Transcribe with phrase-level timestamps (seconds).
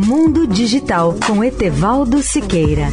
[0.00, 2.86] Mundo Digital com Etevaldo Siqueira.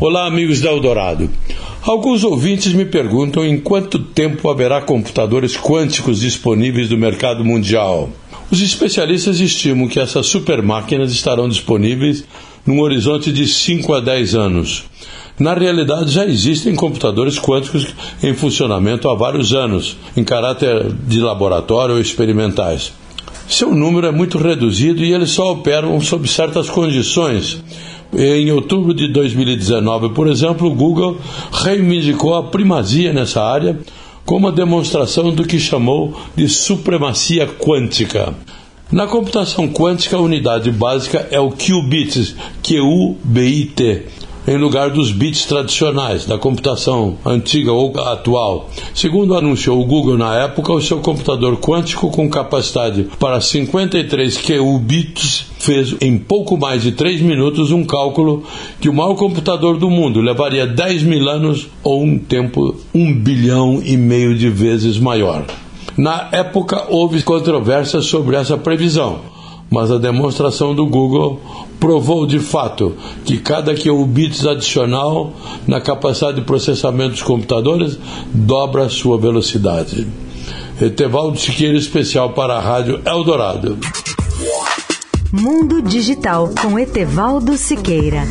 [0.00, 1.30] Olá, amigos da Eldorado.
[1.80, 8.10] Alguns ouvintes me perguntam em quanto tempo haverá computadores quânticos disponíveis no mercado mundial.
[8.50, 12.24] Os especialistas estimam que essas super máquinas estarão disponíveis
[12.66, 14.95] num horizonte de 5 a 10 anos.
[15.38, 21.96] Na realidade, já existem computadores quânticos em funcionamento há vários anos, em caráter de laboratório
[21.96, 22.92] ou experimentais.
[23.46, 27.62] Seu número é muito reduzido e eles só operam sob certas condições.
[28.16, 31.18] Em outubro de 2019, por exemplo, o Google
[31.52, 33.78] reivindicou a primazia nessa área
[34.24, 38.34] como uma demonstração do que chamou de supremacia quântica.
[38.90, 44.02] Na computação quântica, a unidade básica é o qubit, Q-U-B-I-T,
[44.46, 48.70] em lugar dos bits tradicionais da computação antiga ou atual.
[48.94, 55.46] Segundo anunciou o Google na época, o seu computador quântico com capacidade para 53 qubits
[55.58, 58.44] fez em pouco mais de 3 minutos um cálculo
[58.80, 63.82] que o maior computador do mundo levaria 10 mil anos ou um tempo um bilhão
[63.84, 65.44] e meio de vezes maior.
[65.96, 69.20] Na época houve controvérsia sobre essa previsão,
[69.70, 71.40] mas a demonstração do Google
[71.78, 75.32] provou de fato que cada qubit adicional
[75.66, 77.98] na capacidade de processamento dos computadores
[78.32, 80.06] dobra a sua velocidade.
[80.80, 83.78] Etevaldo Siqueira, especial para a Rádio Eldorado.
[85.32, 88.24] Mundo Digital com Etevaldo Siqueira.